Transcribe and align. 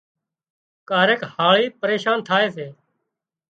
ڪاريڪ 0.89 1.21
هاۯِي 1.35 1.63
پريشان 1.81 2.17
ٿائي 2.27 2.47
سي 2.55 2.67